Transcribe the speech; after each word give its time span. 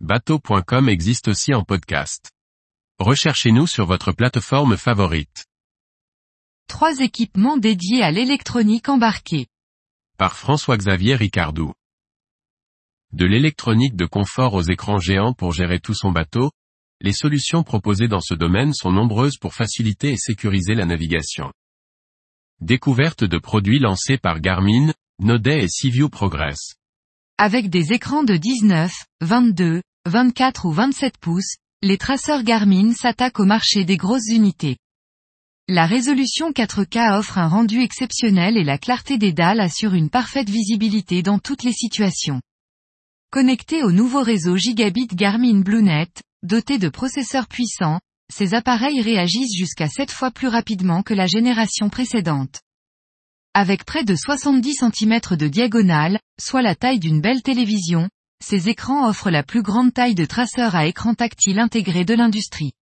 bateau.com 0.00 0.90
existe 0.90 1.28
aussi 1.28 1.54
en 1.54 1.64
podcast. 1.64 2.30
Recherchez-nous 2.98 3.66
sur 3.66 3.86
votre 3.86 4.12
plateforme 4.12 4.76
favorite. 4.76 5.46
Trois 6.68 7.00
équipements 7.00 7.56
dédiés 7.56 8.02
à 8.02 8.10
l'électronique 8.10 8.90
embarquée. 8.90 9.46
Par 10.18 10.36
François-Xavier 10.36 11.14
Ricardou. 11.16 11.72
De 13.12 13.24
l'électronique 13.24 13.96
de 13.96 14.04
confort 14.04 14.52
aux 14.52 14.62
écrans 14.62 14.98
géants 14.98 15.32
pour 15.32 15.52
gérer 15.52 15.80
tout 15.80 15.94
son 15.94 16.12
bateau, 16.12 16.50
les 17.00 17.12
solutions 17.12 17.62
proposées 17.62 18.08
dans 18.08 18.20
ce 18.20 18.34
domaine 18.34 18.74
sont 18.74 18.92
nombreuses 18.92 19.38
pour 19.38 19.54
faciliter 19.54 20.10
et 20.10 20.18
sécuriser 20.18 20.74
la 20.74 20.84
navigation. 20.84 21.52
Découverte 22.60 23.24
de 23.24 23.38
produits 23.38 23.78
lancés 23.78 24.18
par 24.18 24.40
Garmin, 24.40 24.92
Nodet 25.20 25.64
et 25.64 25.68
Seaview 25.68 26.10
Progress. 26.10 26.76
Avec 27.38 27.68
des 27.68 27.92
écrans 27.92 28.24
de 28.24 28.38
19, 28.38 28.90
22, 29.20 29.82
24 30.06 30.64
ou 30.64 30.72
27 30.72 31.18
pouces, 31.18 31.56
les 31.82 31.98
traceurs 31.98 32.42
Garmin 32.42 32.94
s'attaquent 32.94 33.40
au 33.40 33.44
marché 33.44 33.84
des 33.84 33.98
grosses 33.98 34.30
unités. 34.30 34.78
La 35.68 35.84
résolution 35.84 36.52
4K 36.52 37.18
offre 37.18 37.36
un 37.36 37.48
rendu 37.48 37.82
exceptionnel 37.82 38.56
et 38.56 38.64
la 38.64 38.78
clarté 38.78 39.18
des 39.18 39.34
dalles 39.34 39.60
assure 39.60 39.92
une 39.92 40.08
parfaite 40.08 40.48
visibilité 40.48 41.22
dans 41.22 41.38
toutes 41.38 41.62
les 41.62 41.74
situations. 41.74 42.40
Connectés 43.30 43.82
au 43.82 43.92
nouveau 43.92 44.22
réseau 44.22 44.56
gigabit 44.56 45.08
Garmin 45.08 45.60
BlueNet, 45.60 46.08
doté 46.42 46.78
de 46.78 46.88
processeurs 46.88 47.48
puissants, 47.48 48.00
ces 48.32 48.54
appareils 48.54 49.02
réagissent 49.02 49.54
jusqu'à 49.54 49.88
7 49.88 50.10
fois 50.10 50.30
plus 50.30 50.48
rapidement 50.48 51.02
que 51.02 51.12
la 51.12 51.26
génération 51.26 51.90
précédente. 51.90 52.62
Avec 53.58 53.86
près 53.86 54.04
de 54.04 54.14
70 54.14 54.74
cm 54.74 55.18
de 55.34 55.48
diagonale, 55.48 56.20
soit 56.38 56.60
la 56.60 56.74
taille 56.74 56.98
d'une 56.98 57.22
belle 57.22 57.42
télévision, 57.42 58.10
ces 58.44 58.68
écrans 58.68 59.08
offrent 59.08 59.30
la 59.30 59.42
plus 59.42 59.62
grande 59.62 59.94
taille 59.94 60.14
de 60.14 60.26
traceur 60.26 60.74
à 60.74 60.84
écran 60.84 61.14
tactile 61.14 61.58
intégré 61.58 62.04
de 62.04 62.12
l'industrie. 62.12 62.72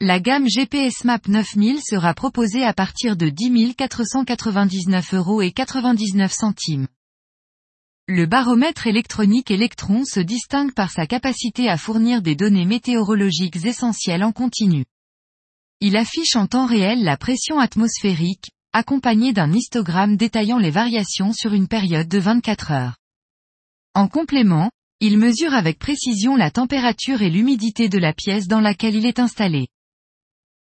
La 0.00 0.18
gamme 0.18 0.48
GPS 0.48 1.04
Map 1.04 1.20
9000 1.28 1.82
sera 1.82 2.14
proposée 2.14 2.64
à 2.64 2.72
partir 2.72 3.18
de 3.18 3.28
10 3.28 3.74
499 3.74 5.12
euros 5.12 5.42
et 5.42 5.52
99 5.52 6.32
centimes. 6.32 6.88
Le 8.08 8.24
baromètre 8.24 8.86
électronique 8.86 9.50
Electron 9.50 10.06
se 10.06 10.20
distingue 10.20 10.72
par 10.72 10.90
sa 10.90 11.06
capacité 11.06 11.68
à 11.68 11.76
fournir 11.76 12.22
des 12.22 12.34
données 12.34 12.64
météorologiques 12.64 13.62
essentielles 13.66 14.24
en 14.24 14.32
continu. 14.32 14.86
Il 15.80 15.98
affiche 15.98 16.34
en 16.36 16.46
temps 16.46 16.64
réel 16.64 17.04
la 17.04 17.18
pression 17.18 17.58
atmosphérique, 17.58 18.52
accompagné 18.72 19.32
d'un 19.32 19.52
histogramme 19.52 20.16
détaillant 20.16 20.58
les 20.58 20.70
variations 20.70 21.32
sur 21.32 21.52
une 21.52 21.68
période 21.68 22.08
de 22.08 22.18
24 22.18 22.72
heures. 22.72 22.96
En 23.94 24.08
complément, 24.08 24.70
il 25.00 25.18
mesure 25.18 25.52
avec 25.52 25.78
précision 25.78 26.36
la 26.36 26.50
température 26.50 27.22
et 27.22 27.30
l'humidité 27.30 27.88
de 27.88 27.98
la 27.98 28.12
pièce 28.12 28.46
dans 28.46 28.60
laquelle 28.60 28.94
il 28.94 29.04
est 29.04 29.18
installé. 29.18 29.68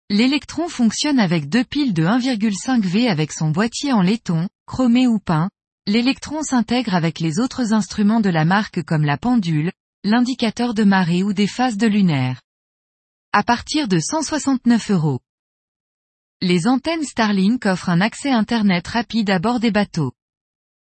L'électron 0.09 0.69
fonctionne 0.69 1.19
avec 1.19 1.49
deux 1.49 1.65
piles 1.65 1.93
de 1.93 2.05
1,5 2.05 2.83
V 2.83 3.09
avec 3.09 3.33
son 3.33 3.51
boîtier 3.51 3.93
en 3.93 4.03
laiton, 4.03 4.49
chromé 4.67 5.07
ou 5.07 5.19
peint. 5.19 5.51
L'électron 5.87 6.43
s'intègre 6.43 6.95
avec 6.95 7.19
les 7.19 7.41
autres 7.41 7.73
instruments 7.73 8.21
de 8.21 8.31
la 8.31 8.45
marque 8.45 8.83
comme 8.83 9.05
la 9.05 9.17
pendule, 9.17 9.73
l'indicateur 10.05 10.75
de 10.75 10.85
marée 10.85 11.23
ou 11.23 11.33
des 11.33 11.47
phases 11.47 11.77
de 11.77 11.87
lunaire. 11.87 12.41
À 13.33 13.43
partir 13.43 13.89
de 13.89 13.99
169 13.99 14.91
euros. 14.91 15.21
Les 16.45 16.67
antennes 16.67 17.05
Starlink 17.05 17.67
offrent 17.67 17.89
un 17.89 18.01
accès 18.01 18.33
Internet 18.33 18.89
rapide 18.89 19.31
à 19.31 19.39
bord 19.39 19.61
des 19.61 19.71
bateaux. 19.71 20.11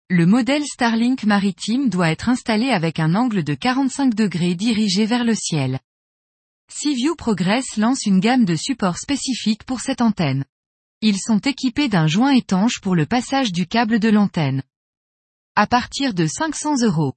Le 0.10 0.26
modèle 0.26 0.66
Starlink 0.66 1.24
maritime 1.24 1.88
doit 1.88 2.12
être 2.12 2.28
installé 2.28 2.70
avec 2.70 3.00
un 3.00 3.16
angle 3.16 3.46
de 3.46 3.54
45 3.54 4.14
degrés 4.14 4.56
dirigé 4.56 5.06
vers 5.06 5.24
le 5.24 5.36
ciel. 5.36 5.80
Seaview 6.70 7.16
Progress 7.16 7.78
lance 7.78 8.06
une 8.06 8.20
gamme 8.20 8.44
de 8.44 8.58
supports 8.58 8.98
spécifiques 8.98 9.64
pour 9.64 9.80
cette 9.80 10.02
antenne. 10.02 10.44
Ils 11.00 11.18
sont 11.18 11.40
équipés 11.40 11.88
d'un 11.88 12.08
joint 12.08 12.36
étanche 12.36 12.82
pour 12.82 12.94
le 12.94 13.06
passage 13.06 13.54
du 13.54 13.68
câble 13.68 14.00
de 14.00 14.10
l'antenne. 14.10 14.64
À 15.56 15.66
partir 15.66 16.14
de 16.14 16.28
500 16.28 16.84
euros. 16.84 17.14